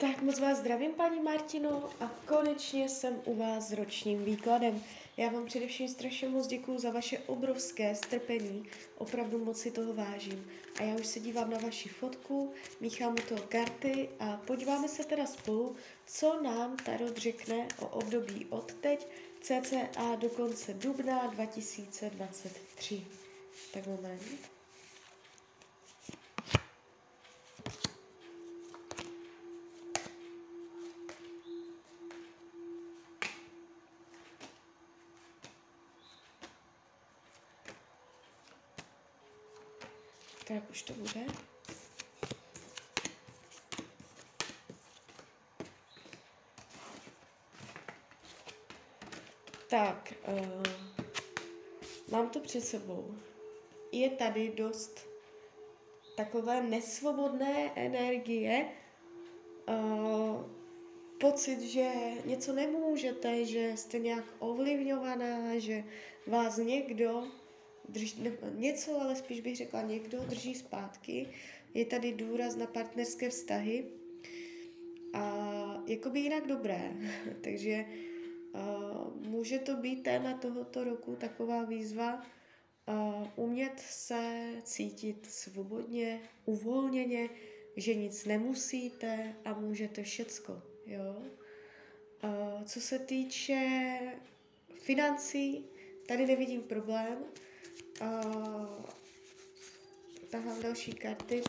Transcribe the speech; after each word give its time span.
Tak 0.00 0.22
moc 0.22 0.38
vás 0.38 0.58
zdravím, 0.58 0.92
paní 0.92 1.20
Martino, 1.20 1.90
a 2.00 2.10
konečně 2.26 2.88
jsem 2.88 3.22
u 3.24 3.34
vás 3.34 3.68
s 3.68 3.72
ročním 3.72 4.24
výkladem. 4.24 4.82
Já 5.16 5.30
vám 5.30 5.46
především 5.46 5.88
strašně 5.88 6.28
moc 6.28 6.46
děkuju 6.46 6.78
za 6.78 6.90
vaše 6.90 7.18
obrovské 7.18 7.94
strpení, 7.94 8.66
opravdu 8.98 9.44
moc 9.44 9.60
si 9.60 9.70
toho 9.70 9.94
vážím. 9.94 10.46
A 10.80 10.82
já 10.82 10.94
už 10.94 11.06
se 11.06 11.20
dívám 11.20 11.50
na 11.50 11.58
vaši 11.58 11.88
fotku, 11.88 12.52
míchám 12.80 13.12
u 13.12 13.28
toho 13.28 13.42
karty 13.48 14.08
a 14.20 14.36
podíváme 14.36 14.88
se 14.88 15.04
teda 15.04 15.26
spolu, 15.26 15.76
co 16.06 16.42
nám 16.42 16.76
Tarot 16.76 17.16
řekne 17.16 17.68
o 17.80 17.86
období 17.86 18.46
od 18.50 18.72
teď, 18.72 19.06
cca 19.40 20.16
do 20.16 20.28
konce 20.28 20.74
dubna 20.74 21.26
2023. 21.26 23.04
Tak 23.72 23.86
moment. 23.86 24.57
Tak 40.48 40.70
už 40.70 40.82
to 40.82 40.92
bude. 40.92 41.26
Tak, 49.70 50.14
uh, 50.28 50.62
mám 52.10 52.28
to 52.28 52.40
před 52.40 52.60
sebou. 52.60 53.14
Je 53.92 54.10
tady 54.10 54.48
dost 54.48 55.06
takové 56.16 56.62
nesvobodné 56.62 57.72
energie, 57.76 58.68
uh, 59.68 60.44
pocit, 61.20 61.60
že 61.60 61.90
něco 62.24 62.52
nemůžete, 62.52 63.44
že 63.44 63.76
jste 63.76 63.98
nějak 63.98 64.24
ovlivňovaná, 64.38 65.58
že 65.58 65.84
vás 66.26 66.56
někdo 66.56 67.24
drž, 67.88 68.14
ne, 68.14 68.32
něco, 68.54 69.00
ale 69.00 69.16
spíš 69.16 69.40
bych 69.40 69.56
řekla, 69.56 69.82
někdo 69.82 70.18
drží 70.18 70.54
zpátky. 70.54 71.26
Je 71.74 71.84
tady 71.84 72.12
důraz 72.12 72.56
na 72.56 72.66
partnerské 72.66 73.30
vztahy 73.30 73.84
a 75.12 75.82
jakoby 75.86 76.20
jinak 76.20 76.46
dobré. 76.46 76.92
Takže 77.40 77.84
uh, 78.54 79.26
může 79.28 79.58
to 79.58 79.76
být 79.76 80.02
téma 80.02 80.32
tohoto 80.32 80.84
roku 80.84 81.16
taková 81.16 81.64
výzva 81.64 82.26
uh, 82.88 83.26
umět 83.36 83.80
se 83.80 84.52
cítit 84.62 85.26
svobodně, 85.26 86.20
uvolněně, 86.44 87.28
že 87.76 87.94
nic 87.94 88.24
nemusíte 88.24 89.34
a 89.44 89.54
můžete 89.60 90.02
všecko. 90.02 90.62
Jo? 90.86 91.22
Uh, 92.24 92.64
co 92.64 92.80
se 92.80 92.98
týče 92.98 93.98
financí, 94.74 95.64
tady 96.06 96.26
nevidím 96.26 96.62
problém. 96.62 97.18
Uh, 98.00 98.84
tahám 100.30 100.62
další 100.62 100.92
karty. 100.92 101.42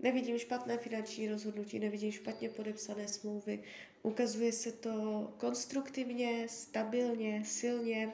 Nevidím 0.00 0.38
špatné 0.38 0.78
finanční 0.78 1.28
rozhodnutí, 1.28 1.78
nevidím 1.78 2.12
špatně 2.12 2.48
podepsané 2.48 3.08
smlouvy. 3.08 3.62
Ukazuje 4.02 4.52
se 4.52 4.72
to 4.72 5.28
konstruktivně, 5.38 6.46
stabilně, 6.48 7.42
silně. 7.44 8.12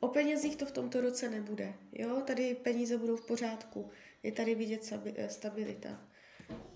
O 0.00 0.08
penězích 0.08 0.56
to 0.56 0.66
v 0.66 0.72
tomto 0.72 1.00
roce 1.00 1.30
nebude. 1.30 1.74
Jo? 1.92 2.20
Tady 2.26 2.54
peníze 2.54 2.98
budou 2.98 3.16
v 3.16 3.26
pořádku. 3.26 3.90
Je 4.22 4.32
tady 4.32 4.54
vidět 4.54 4.92
eh, 5.16 5.28
stabilita. 5.28 6.08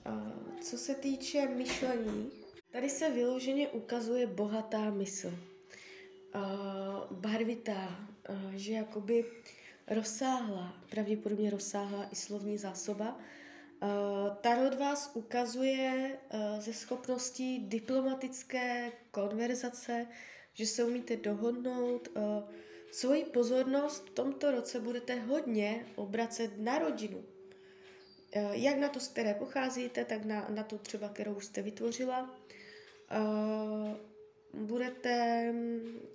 Uh, 0.07 0.61
co 0.61 0.79
se 0.79 0.95
týče 0.95 1.49
myšlení, 1.49 2.31
tady 2.73 2.91
se 2.91 3.11
vyloženě 3.11 3.69
ukazuje 3.69 4.27
bohatá 4.27 4.91
mysl. 4.91 5.29
Uh, 6.35 7.17
barvitá, 7.17 8.10
že 8.51 8.73
jakoby 8.73 9.25
rozsáhla, 9.87 10.75
pravděpodobně 10.91 11.51
rozsáhla 11.51 12.09
i 12.13 12.17
slovní 12.17 12.59
zásoba. 12.59 13.19
Tarot 14.41 14.79
vás 14.79 15.11
ukazuje 15.15 16.19
uh, 16.35 16.61
ze 16.61 16.73
schopností 16.73 17.59
diplomatické 17.59 18.93
konverzace, 19.11 20.07
že 20.55 20.67
se 20.67 20.85
umíte 20.85 21.17
dohodnout. 21.17 22.09
Svoji 22.93 23.25
pozornost 23.25 24.07
v 24.07 24.11
tomto 24.11 24.51
roce 24.51 24.81
budete 24.81 25.21
hodně 25.21 25.87
obracet 25.97 26.51
na 26.59 26.79
rodinu. 26.79 27.25
Jak 28.51 28.79
na 28.79 28.89
to, 28.89 29.01
z 29.01 29.09
které 29.09 29.35
pocházíte, 29.35 30.05
tak 30.05 30.25
na, 30.25 30.47
na 30.49 30.63
tu 30.63 30.79
třeba, 30.79 31.09
kterou 31.09 31.41
jste 31.41 31.63
vytvořila. 31.63 32.35
Budete, 34.55 35.55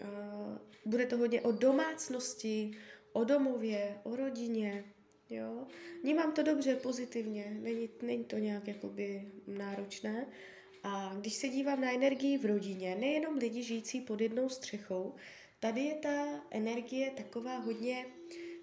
uh, 0.03 0.57
bude 0.85 1.06
to 1.06 1.18
hodně 1.18 1.41
o 1.41 1.51
domácnosti, 1.51 2.72
o 3.13 3.23
domově, 3.23 3.97
o 4.03 4.16
rodině, 4.16 4.84
jo. 5.29 5.68
Vnímám 6.03 6.31
to 6.31 6.44
dobře, 6.44 6.75
pozitivně, 6.75 7.57
není, 7.62 7.90
není 8.01 8.23
to 8.23 8.38
nějak 8.38 8.68
jakoby 8.68 9.31
náročné. 9.47 10.28
A 10.84 11.16
když 11.19 11.34
se 11.34 11.47
dívám 11.47 11.81
na 11.81 11.91
energii 11.91 12.38
v 12.38 12.46
rodině, 12.46 12.96
nejenom 12.96 13.38
lidi 13.38 13.63
žijící 13.63 14.01
pod 14.01 14.22
jednou 14.22 14.50
střechou, 14.50 15.13
tady 15.59 15.81
je 15.81 15.96
ta 15.96 16.46
energie 16.52 17.12
taková 17.12 17.57
hodně 17.57 18.06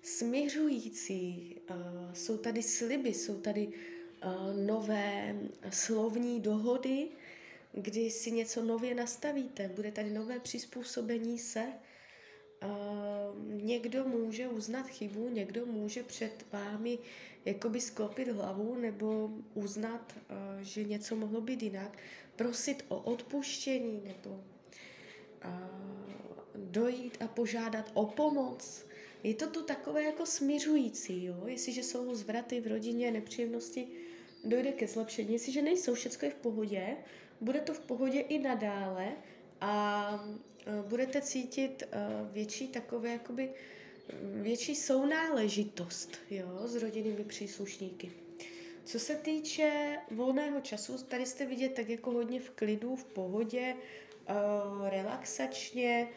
směřující. 0.03 1.57
Uh, 1.71 2.13
jsou 2.13 2.37
tady 2.37 2.63
sliby, 2.63 3.15
jsou 3.15 3.41
tady 3.41 3.67
uh, 3.67 4.67
nové 4.67 5.37
slovní 5.71 6.41
dohody, 6.41 7.09
kdy 7.73 8.11
si 8.11 8.31
něco 8.31 8.65
nově 8.65 8.95
nastavíte, 8.95 9.69
bude 9.69 9.93
tady 9.93 10.11
nové 10.11 10.41
přizpůsobení 10.41 11.39
se. 11.39 11.65
Uh, 12.63 13.63
někdo 13.63 14.05
může 14.05 14.49
uznat 14.49 14.87
chybu, 14.87 15.29
někdo 15.29 15.67
může 15.67 16.03
před 16.03 16.47
vámi 16.53 16.99
jakoby 17.45 17.81
sklopit 17.81 18.29
hlavu 18.29 18.75
nebo 18.75 19.31
uznat, 19.55 20.15
uh, 20.17 20.63
že 20.63 20.85
něco 20.85 21.17
mohlo 21.17 21.41
být 21.41 21.63
jinak, 21.63 21.99
prosit 22.37 22.85
o 22.89 22.99
odpuštění 22.99 24.03
nebo 24.05 24.31
uh, 24.31 24.43
dojít 26.55 27.17
a 27.21 27.29
požádat 27.29 27.91
o 27.95 28.07
pomoc. 28.07 28.87
Je 29.23 29.35
to 29.35 29.47
tu 29.47 29.63
takové 29.63 30.03
jako 30.03 30.27
směřující, 30.27 31.25
jo? 31.25 31.43
jestliže 31.47 31.83
jsou 31.83 32.15
zvraty 32.15 32.61
v 32.61 32.67
rodině, 32.67 33.11
nepříjemnosti, 33.11 33.89
dojde 34.45 34.73
ke 34.73 34.87
zlepšení. 34.87 35.33
Jestliže 35.33 35.63
nejsou, 35.63 35.95
všechno 35.95 36.29
je 36.29 36.31
v 36.31 36.35
pohodě, 36.35 36.97
bude 37.43 37.61
to 37.61 37.75
v 37.75 37.81
pohodě 37.81 38.21
i 38.21 38.39
nadále 38.39 39.09
a 39.61 40.25
e, 40.67 40.83
budete 40.89 41.21
cítit 41.21 41.83
e, 41.83 41.87
větší 42.33 42.69
takové 42.69 43.11
jakoby 43.11 43.51
větší 44.23 44.75
sounáležitost 44.75 46.17
jo, 46.31 46.61
s 46.65 46.77
rodinnými 46.77 47.25
příslušníky. 47.25 48.13
Co 48.85 48.99
se 48.99 49.15
týče 49.15 49.99
volného 50.11 50.61
času, 50.61 50.99
tady 50.99 51.27
jste 51.27 51.47
vidět 51.47 51.75
tak 51.75 51.89
jako 51.89 52.11
hodně 52.11 52.41
v 52.41 52.51
klidu, 52.51 52.97
v 52.97 53.05
pohodě, 53.05 53.75
uh, 53.75 54.89
relaxačně, 54.89 56.09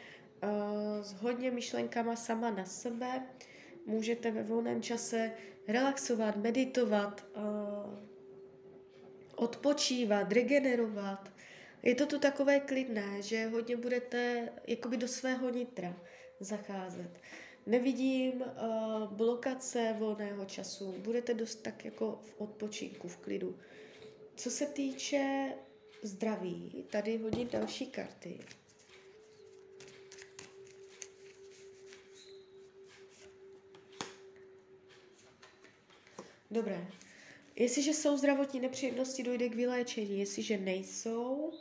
s 1.02 1.14
hodně 1.14 1.52
myšlenkama 1.52 2.16
sama 2.16 2.52
na 2.52 2.66
sebe. 2.66 3.24
Můžete 3.86 4.32
ve 4.32 4.44
volném 4.44 4.82
čase 4.82 5.32
relaxovat, 5.68 6.36
meditovat, 6.36 7.26
odpočívat, 9.36 10.32
regenerovat. 10.32 11.32
Je 11.84 11.96
to 11.96 12.06
tu 12.06 12.20
takové 12.20 12.60
klidné, 12.60 13.22
že 13.22 13.48
hodně 13.48 13.78
budete 13.78 14.50
jakoby 14.68 14.98
do 14.98 15.08
svého 15.08 15.50
nitra 15.50 15.96
zacházet. 16.40 17.22
Nevidím 17.66 18.42
uh, 18.42 19.14
blokace 19.14 19.96
volného 20.00 20.46
času, 20.46 20.92
budete 20.98 21.34
dost 21.34 21.56
tak 21.56 21.86
jako 21.86 22.20
v 22.22 22.42
odpočinku, 22.42 23.08
v 23.08 23.18
klidu. 23.18 23.60
Co 24.36 24.52
se 24.52 24.66
týče 24.66 25.54
zdraví, 26.02 26.86
tady 26.90 27.18
hodím 27.18 27.48
další 27.48 27.88
karty. 27.88 28.40
Dobré, 36.52 36.88
Jestliže 37.56 37.94
jsou 37.94 38.18
zdravotní 38.18 38.60
nepříjemnosti, 38.60 39.24
dojde 39.24 39.50
k 39.50 39.56
vyléčení. 39.56 40.20
Jestliže 40.20 40.58
nejsou, 40.58 41.52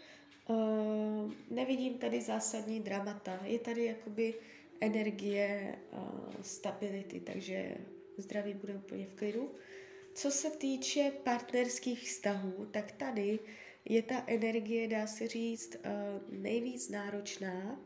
uh, 0.49 1.32
nevidím 1.50 1.99
tady 1.99 2.20
zásadní 2.20 2.81
dramata. 2.81 3.41
Je 3.44 3.58
tady 3.58 3.85
jakoby 3.85 4.35
energie 4.81 5.79
uh, 5.93 5.99
stability, 6.43 7.20
takže 7.20 7.76
zdraví 8.17 8.55
bude 8.55 8.75
úplně 8.75 9.06
v 9.06 9.14
klidu. 9.14 9.55
Co 10.14 10.31
se 10.31 10.50
týče 10.50 11.12
partnerských 11.25 12.02
vztahů, 12.02 12.69
tak 12.70 12.93
tady 12.93 13.38
je 13.85 14.02
ta 14.02 14.25
energie, 14.26 14.88
dá 14.88 15.06
se 15.06 15.29
říct, 15.29 15.76
uh, 15.76 16.41
nejvíc 16.41 16.88
náročná. 16.88 17.81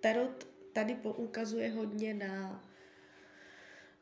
Tarot 0.00 0.46
tady 0.72 0.94
poukazuje 0.94 1.70
hodně 1.70 2.14
na 2.14 2.64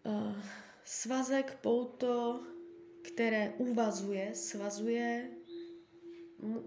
uh, 0.04 0.36
svazek, 0.84 1.58
pouto, 1.60 2.40
které 3.04 3.52
uvazuje, 3.58 4.34
svazuje, 4.34 5.30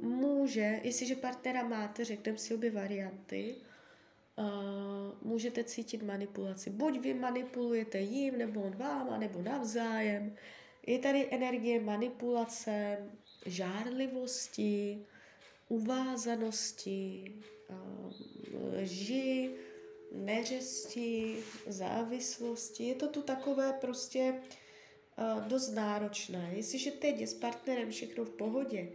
může, 0.02 0.80
jestliže 0.84 1.16
partnera 1.16 1.64
máte, 1.64 2.06
řekneme 2.06 2.38
si 2.38 2.56
obě 2.56 2.72
varianty, 2.72 3.56
uh, 4.36 4.46
můžete 5.22 5.64
cítit 5.64 6.04
manipulaci. 6.04 6.70
Buď 6.70 7.00
vy 7.00 7.14
manipulujete 7.14 8.00
jim, 8.00 8.38
nebo 8.38 8.62
on 8.62 8.76
vám, 8.76 9.20
nebo 9.20 9.42
navzájem. 9.42 10.36
Je 10.88 11.00
tady 11.00 11.28
energie 11.32 11.82
manipulace, 11.82 12.98
žárlivosti, 13.46 15.06
uvázanosti, 15.70 17.36
uh, 17.70 18.14
lži, 18.82 19.52
neřesti, 20.12 21.38
závislosti. 21.68 22.84
Je 22.84 22.96
to 22.96 23.08
tu 23.08 23.22
takové 23.22 23.74
prostě 23.74 24.42
dost 25.48 25.72
náročné. 25.72 26.52
Jestliže 26.56 26.92
teď 26.92 27.20
je 27.20 27.28
s 27.28 27.34
partnerem 27.34 27.92
všechno 27.92 28.26
v 28.26 28.30
pohodě, 28.30 28.90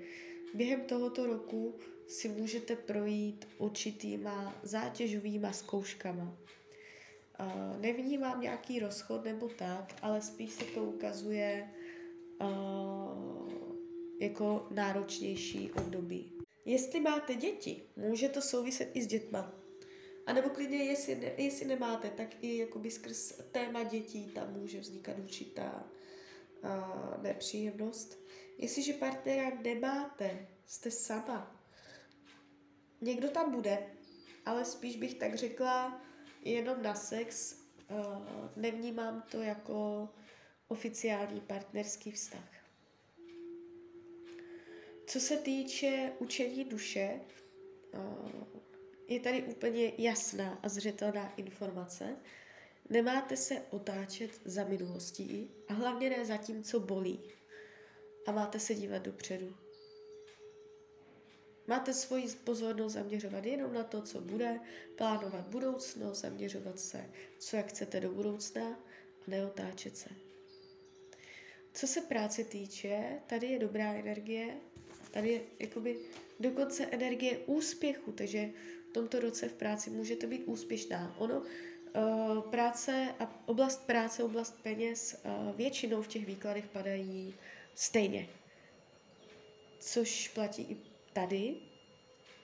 během 0.55 0.81
tohoto 0.81 1.27
roku 1.27 1.75
si 2.07 2.29
můžete 2.29 2.77
projít 2.77 3.49
určitýma 3.59 4.55
zátěžovýma 4.63 5.53
zkouškama. 5.53 6.39
Uh, 7.41 7.81
nevnímám 7.81 8.41
nějaký 8.41 8.79
rozchod 8.79 9.25
nebo 9.25 9.49
tak, 9.49 9.95
ale 10.03 10.23
spíš 10.23 10.53
se 10.53 10.65
to 10.65 10.85
ukazuje 10.85 11.71
uh, 12.41 13.53
jako 14.21 14.67
náročnější 14.71 15.71
období. 15.73 16.33
Jestli 16.65 17.01
máte 17.01 17.35
děti, 17.35 17.83
může 17.97 18.29
to 18.29 18.43
souviset 18.43 18.91
i 18.95 19.03
s 19.03 19.07
dětma. 19.07 19.55
A 20.27 20.33
nebo 20.33 20.49
klidně, 20.49 20.85
jestli, 20.85 21.15
ne, 21.15 21.33
jestli 21.37 21.67
nemáte, 21.67 22.11
tak 22.11 22.29
i 22.41 22.59
jakoby 22.59 22.91
skrz 22.91 23.33
téma 23.53 23.83
dětí 23.83 24.25
tam 24.25 24.53
může 24.53 24.81
vznikat 24.81 25.19
určitá 25.19 25.91
uh, 26.65 27.23
nepříjemnost. 27.23 28.19
Jestliže 28.59 28.93
partnera 28.93 29.57
nemáte, 29.63 30.47
jste 30.67 30.91
sama. 30.91 31.61
Někdo 33.01 33.31
tam 33.31 33.53
bude, 33.53 33.87
ale 34.47 34.65
spíš 34.65 34.97
bych 34.97 35.15
tak 35.15 35.35
řekla 35.35 36.01
jenom 36.43 36.83
na 36.83 36.95
sex. 36.95 37.57
Uh, 37.91 38.27
nevnímám 38.57 39.23
to 39.31 39.43
jako 39.43 40.09
oficiální 40.69 41.41
partnerský 41.41 42.13
vztah. 42.13 42.49
Co 45.07 45.21
se 45.21 45.37
týče 45.37 46.13
učení 46.19 46.65
duše, 46.65 47.21
uh, 47.95 48.31
je 49.09 49.21
tady 49.21 49.43
úplně 49.43 49.93
jasná 49.99 50.59
a 50.63 50.69
zřetelná 50.69 51.35
informace. 51.37 52.17
Nemáte 52.91 53.37
se 53.37 53.63
otáčet 53.71 54.31
za 54.45 54.65
minulostí 54.65 55.51
a 55.69 55.73
hlavně 55.73 56.11
ne 56.11 56.25
za 56.25 56.37
tím, 56.37 56.63
co 56.63 56.81
bolí. 56.81 57.21
A 58.27 58.33
máte 58.33 58.61
se 58.61 58.75
dívat 58.75 59.03
dopředu. 59.03 59.57
Máte 61.67 61.95
svoji 61.95 62.29
pozornost 62.45 62.93
zaměřovat 62.93 63.47
jenom 63.47 63.73
na 63.75 63.85
to, 63.85 64.03
co 64.03 64.21
bude, 64.21 64.61
plánovat 64.97 65.49
budoucnost, 65.49 66.21
zaměřovat 66.21 66.81
se, 66.81 67.11
co 67.39 67.57
jak 67.57 67.67
chcete 67.67 68.01
do 68.01 68.11
budoucna 68.11 68.67
a 69.27 69.31
neotáčet 69.31 69.97
se. 69.97 70.11
Co 71.75 71.87
se 71.87 72.01
práce 72.01 72.45
týče, 72.45 73.21
tady 73.27 73.47
je 73.47 73.59
dobrá 73.59 73.93
energie, 73.93 74.57
tady 75.11 75.29
je 75.29 75.41
jakoby 75.59 75.99
dokonce 76.41 76.87
energie 76.87 77.39
úspěchu, 77.39 78.13
takže 78.13 78.51
v 78.91 78.93
tomto 78.93 79.21
roce 79.21 79.49
v 79.49 79.53
práci 79.53 79.91
můžete 79.91 80.27
být 80.27 80.45
úspěšná. 80.45 81.15
Ono, 81.19 81.43
práce 82.51 83.15
a 83.19 83.43
oblast 83.47 83.87
práce, 83.87 84.23
oblast 84.23 84.63
peněz 84.63 85.23
uh, 85.25 85.57
většinou 85.57 86.03
v 86.03 86.09
těch 86.09 86.27
výkladech 86.27 86.67
padají 86.67 87.35
stejně. 87.75 88.29
Což 89.79 90.29
platí 90.29 90.63
i 90.63 90.77
tady. 91.13 91.55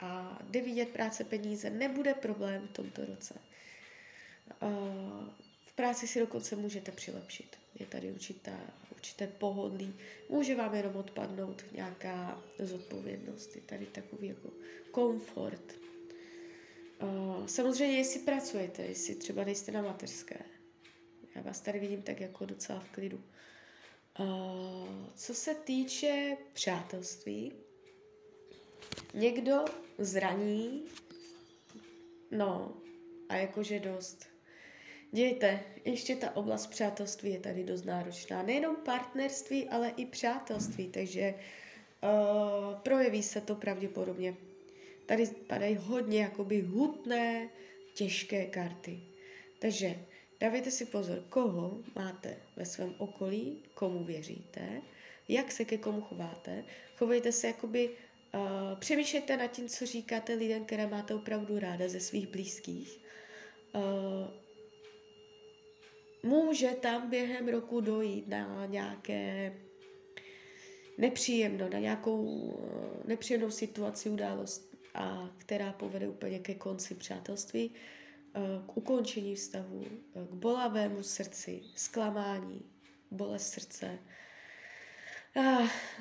A 0.00 0.38
jde 0.42 0.60
vidět 0.62 0.88
práce 0.88 1.24
peníze 1.24 1.70
nebude 1.70 2.14
problém 2.14 2.68
v 2.68 2.72
tomto 2.72 3.04
roce. 3.04 3.34
Uh, 4.62 5.28
v 5.66 5.72
práci 5.72 6.06
si 6.06 6.20
dokonce 6.20 6.56
můžete 6.56 6.92
přilepšit. 6.92 7.56
Je 7.74 7.86
tady 7.86 8.12
určitá, 8.12 8.60
určité 8.90 9.26
pohodlí. 9.26 9.94
Může 10.28 10.54
vám 10.54 10.74
jenom 10.74 10.96
odpadnout 10.96 11.64
nějaká 11.72 12.42
zodpovědnost. 12.58 13.56
Je 13.56 13.62
tady 13.62 13.86
takový 13.86 14.28
jako 14.28 14.50
komfort. 14.90 15.87
Samozřejmě, 17.48 17.96
jestli 17.96 18.20
pracujete, 18.20 18.82
jestli 18.82 19.14
třeba 19.14 19.44
nejste 19.44 19.72
na 19.72 19.82
mateřské. 19.82 20.38
Já 21.34 21.42
vás 21.42 21.60
tady 21.60 21.78
vidím 21.78 22.02
tak 22.02 22.20
jako 22.20 22.46
docela 22.46 22.80
v 22.80 22.90
klidu. 22.90 23.20
Uh, 24.20 24.88
co 25.14 25.34
se 25.34 25.54
týče 25.54 26.36
přátelství, 26.52 27.52
někdo 29.14 29.64
zraní, 29.98 30.84
no, 32.30 32.76
a 33.28 33.36
jakože 33.36 33.80
dost. 33.80 34.26
Dějte, 35.12 35.60
ještě 35.84 36.16
ta 36.16 36.36
oblast 36.36 36.66
přátelství 36.66 37.30
je 37.32 37.40
tady 37.40 37.64
dost 37.64 37.84
náročná. 37.84 38.42
Nejenom 38.42 38.76
partnerství, 38.76 39.68
ale 39.68 39.88
i 39.88 40.06
přátelství, 40.06 40.88
takže 40.88 41.34
uh, 42.02 42.80
projeví 42.80 43.22
se 43.22 43.40
to 43.40 43.54
pravděpodobně 43.54 44.36
Tady 45.08 45.26
padají 45.26 45.76
hodně 45.80 46.20
jakoby 46.20 46.60
hutné, 46.60 47.48
těžké 47.94 48.46
karty. 48.46 49.00
Takže 49.58 49.98
dávejte 50.40 50.70
si 50.70 50.84
pozor, 50.84 51.24
koho 51.28 51.78
máte 51.96 52.36
ve 52.56 52.66
svém 52.66 52.94
okolí, 52.98 53.62
komu 53.74 54.04
věříte, 54.04 54.82
jak 55.28 55.52
se 55.52 55.64
ke 55.64 55.78
komu 55.78 56.00
chováte. 56.00 56.64
Chovejte 56.96 57.32
se 57.32 57.46
jakoby, 57.46 57.90
uh, 58.34 58.78
přemýšlejte 58.78 59.36
nad 59.36 59.46
tím, 59.46 59.68
co 59.68 59.86
říkáte 59.86 60.34
lidem, 60.34 60.64
které 60.64 60.86
máte 60.86 61.14
opravdu 61.14 61.58
ráda 61.58 61.88
ze 61.88 62.00
svých 62.00 62.28
blízkých. 62.28 63.00
Uh, 63.74 63.82
může 66.22 66.68
tam 66.68 67.10
během 67.10 67.48
roku 67.48 67.80
dojít 67.80 68.28
na 68.28 68.66
nějaké 68.66 69.54
nepříjemno, 70.98 71.68
na 71.68 71.78
nějakou 71.78 72.52
nepříjemnou 73.04 73.50
situaci, 73.50 74.10
událost, 74.10 74.67
a 74.98 75.30
která 75.38 75.72
povede 75.72 76.08
úplně 76.08 76.38
ke 76.38 76.54
konci 76.54 76.94
přátelství, 76.94 77.70
eh, 78.34 78.40
k 78.66 78.76
ukončení 78.76 79.34
vztahu, 79.34 79.84
eh, 80.14 80.26
k 80.26 80.34
bolavému 80.34 81.02
srdci, 81.02 81.62
zklamání, 81.74 82.62
bolest 83.10 83.50
srdce. 83.50 83.98
A, 85.36 85.40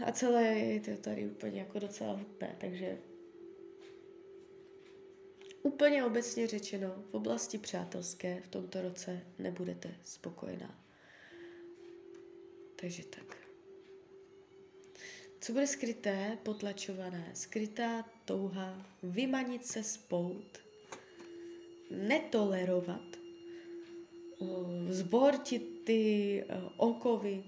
a 0.05 0.11
celé 0.11 0.43
je 0.43 0.79
to 0.79 1.01
tady 1.01 1.27
úplně 1.27 1.59
jako 1.59 1.79
docela 1.79 2.13
hutné, 2.13 2.55
takže 2.59 2.97
úplně 5.63 6.03
obecně 6.03 6.47
řečeno, 6.47 7.03
v 7.11 7.13
oblasti 7.13 7.57
přátelské 7.57 8.41
v 8.41 8.47
tomto 8.47 8.81
roce 8.81 9.21
nebudete 9.39 9.95
spokojená. 10.03 10.83
Takže 12.75 13.05
tak. 13.05 13.46
Co 15.41 15.53
bude 15.53 15.67
skryté, 15.67 16.37
potlačované, 16.43 17.31
skrytá 17.33 18.05
touha 18.25 18.85
vymanit 19.03 19.65
se 19.65 19.83
z 19.83 19.97
pout, 19.97 20.57
netolerovat, 21.91 23.17
zbortit 24.89 25.83
ty 25.85 26.43
okovy 26.77 27.43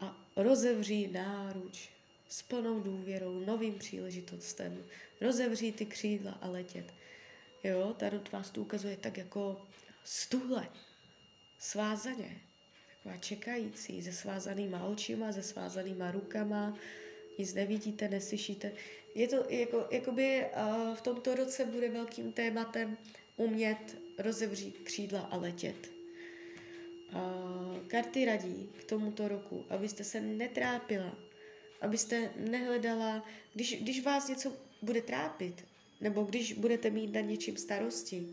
a 0.00 0.26
rozevřít 0.36 1.12
náruč 1.12 1.88
s 2.28 2.42
plnou 2.42 2.80
důvěrou, 2.80 3.40
novým 3.40 3.78
příležitostem, 3.78 4.84
rozevřít 5.20 5.76
ty 5.76 5.86
křídla 5.86 6.32
a 6.32 6.48
letět. 6.48 6.94
Jo, 7.64 7.94
Tarot 7.98 8.32
vás 8.32 8.50
tu 8.50 8.62
ukazuje 8.62 8.96
tak 8.96 9.18
jako 9.18 9.66
stuhle, 10.04 10.68
svázaně, 11.58 12.40
taková 12.96 13.16
čekající, 13.16 14.02
se 14.02 14.12
svázanýma 14.12 14.84
očima, 14.84 15.32
se 15.32 15.42
svázanýma 15.42 16.10
rukama, 16.10 16.78
nic 17.38 17.54
nevidíte, 17.54 18.08
neslyšíte. 18.08 18.72
Je 19.14 19.28
to 19.28 19.44
jako, 19.48 19.86
jakoby 19.90 20.44
uh, 20.44 20.94
v 20.96 21.00
tomto 21.00 21.34
roce 21.34 21.64
bude 21.64 21.88
velkým 21.88 22.32
tématem 22.32 22.96
umět 23.36 23.96
rozevřít 24.18 24.78
křídla 24.78 25.20
a 25.20 25.36
letět. 25.36 25.90
Uh, 27.14 27.86
karty 27.86 28.24
radí 28.24 28.70
k 28.78 28.84
tomuto 28.84 29.28
roku, 29.28 29.64
abyste 29.70 30.04
se 30.04 30.20
netrápila, 30.20 31.18
abyste 31.80 32.30
nehledala, 32.36 33.26
když, 33.54 33.82
když 33.82 34.02
vás 34.02 34.28
něco 34.28 34.52
bude 34.82 35.02
trápit, 35.02 35.64
nebo 36.00 36.22
když 36.22 36.52
budete 36.52 36.90
mít 36.90 37.12
na 37.12 37.20
něčím 37.20 37.56
starosti, 37.56 38.26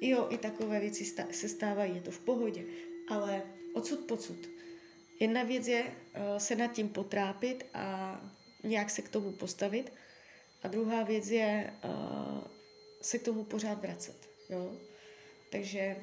jo, 0.00 0.26
i 0.30 0.38
takové 0.38 0.80
věci 0.80 1.04
se 1.30 1.48
stávají, 1.48 1.94
je 1.94 2.00
to 2.00 2.10
v 2.10 2.20
pohodě, 2.20 2.64
ale 3.08 3.42
odsud 3.72 4.00
pocud 4.00 4.36
Jedna 5.20 5.42
věc 5.42 5.68
je 5.68 5.82
uh, 5.82 6.38
se 6.38 6.56
nad 6.56 6.72
tím 6.72 6.88
potrápit 6.88 7.66
a 7.74 8.20
nějak 8.62 8.90
se 8.90 9.02
k 9.02 9.08
tomu 9.08 9.32
postavit. 9.32 9.92
A 10.62 10.68
druhá 10.68 11.02
věc 11.02 11.28
je 11.28 11.74
uh, 11.84 12.44
se 13.00 13.18
k 13.18 13.22
tomu 13.22 13.44
pořád 13.44 13.82
vracet. 13.82 14.28
Jo? 14.50 14.76
Takže 15.50 15.96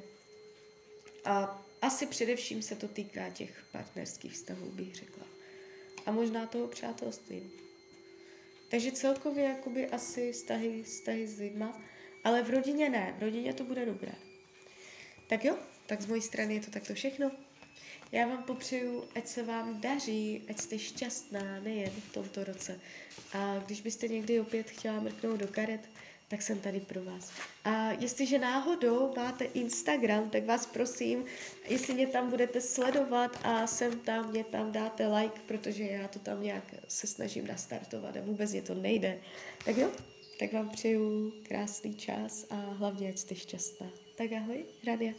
a 1.26 1.66
asi 1.82 2.06
především 2.06 2.62
se 2.62 2.76
to 2.76 2.88
týká 2.88 3.30
těch 3.30 3.66
partnerských 3.72 4.34
vztahů, 4.34 4.72
bych 4.72 4.96
řekla. 4.96 5.26
A 6.06 6.12
možná 6.12 6.46
toho 6.46 6.68
přátelství. 6.68 7.52
Takže 8.70 8.92
celkově 8.92 9.44
jakoby 9.44 9.88
asi 9.88 10.32
vztahy, 10.32 10.84
vztahy 10.84 11.28
s 11.28 11.40
lidma, 11.40 11.82
ale 12.24 12.44
v 12.44 12.50
rodině 12.50 12.90
ne, 12.90 13.16
v 13.20 13.22
rodině 13.22 13.54
to 13.54 13.64
bude 13.64 13.86
dobré. 13.86 14.12
Tak 15.30 15.46
jo, 15.46 15.58
tak 15.86 16.02
z 16.02 16.06
mojí 16.06 16.22
strany 16.22 16.54
je 16.54 16.62
to 16.62 16.72
takto 16.72 16.94
všechno. 16.94 17.32
Já 18.12 18.28
vám 18.28 18.44
popřeju, 18.44 19.04
ať 19.16 19.28
se 19.28 19.44
vám 19.44 19.82
daří, 19.82 20.42
ať 20.50 20.60
jste 20.60 20.80
šťastná 20.80 21.60
nejen 21.60 21.92
v 21.92 22.14
tomto 22.14 22.44
roce. 22.44 22.80
A 23.34 23.64
když 23.66 23.82
byste 23.82 24.08
někdy 24.08 24.40
opět 24.40 24.70
chtěla 24.70 25.00
mrknout 25.00 25.40
do 25.40 25.48
karet, 25.48 25.82
tak 26.28 26.42
jsem 26.42 26.60
tady 26.60 26.80
pro 26.80 27.04
vás. 27.04 27.32
A 27.64 27.92
jestliže 27.92 28.40
náhodou 28.40 29.14
máte 29.16 29.46
Instagram, 29.46 30.30
tak 30.30 30.46
vás 30.46 30.66
prosím, 30.66 31.26
jestli 31.68 31.94
mě 31.94 32.08
tam 32.08 32.30
budete 32.30 32.62
sledovat 32.62 33.40
a 33.44 33.68
sem 33.68 34.00
tam, 34.00 34.30
mě 34.30 34.44
tam 34.44 34.72
dáte 34.72 35.08
like, 35.08 35.40
protože 35.48 35.84
já 35.84 36.08
to 36.08 36.20
tam 36.20 36.44
nějak 36.44 36.76
se 36.88 37.08
snažím 37.08 37.48
nastartovat 37.48 38.18
a 38.18 38.22
vůbec 38.22 38.52
mě 38.52 38.62
to 38.62 38.74
nejde. 38.74 39.20
Tak 39.66 39.78
jo, 39.78 39.92
tak 40.40 40.54
vám 40.54 40.70
přeju 40.70 41.34
krásný 41.44 41.96
čas 41.96 42.46
a 42.50 42.56
hlavně, 42.56 43.10
ať 43.10 43.18
jste 43.18 43.36
šťastná. 43.36 43.92
Tak 44.16 44.32
ahoj, 44.32 44.66
Rania. 44.88 45.14